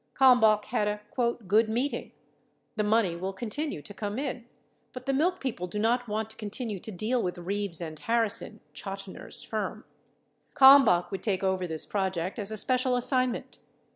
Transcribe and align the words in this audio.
Kalm 0.15 0.39
bach 0.39 0.65
had 0.65 0.87
a 0.87 1.01
"good 1.47 1.69
meeting"; 1.69 2.11
the 2.75 2.83
money 2.83 3.15
will 3.15 3.33
continue 3.33 3.83
to 3.83 3.93
come 3.93 4.17
in, 4.17 4.47
but 4.93 5.05
the 5.05 5.13
milk 5.13 5.39
people 5.39 5.67
do 5.67 5.77
not 5.77 6.07
want 6.07 6.31
to 6.31 6.35
continue 6.37 6.79
to 6.79 6.89
deal 6.91 7.21
with 7.21 7.37
Reeves 7.37 7.83
& 7.97 7.99
Harrison 8.07 8.61
(Chotiner's 8.73 9.43
firm). 9.43 9.85
Kalmbach 10.55 11.11
would 11.11 11.21
take 11.21 11.43
over 11.43 11.67
this 11.67 11.85
project 11.85 12.39
as 12.39 12.49
a 12.49 12.57
special 12.57 12.95
assignment. 12.95 13.59